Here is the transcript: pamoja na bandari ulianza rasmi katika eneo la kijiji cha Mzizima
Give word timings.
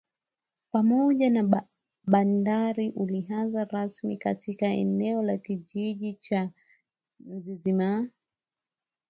pamoja 0.71 1.29
na 1.29 1.61
bandari 2.07 2.91
ulianza 2.95 3.65
rasmi 3.65 4.17
katika 4.17 4.67
eneo 4.67 5.21
la 5.23 5.37
kijiji 5.37 6.13
cha 6.13 6.49
Mzizima 7.19 8.07